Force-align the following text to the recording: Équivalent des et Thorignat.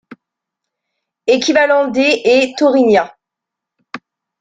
Équivalent 1.27 1.87
des 1.89 2.23
et 2.25 2.55
Thorignat. 2.57 3.15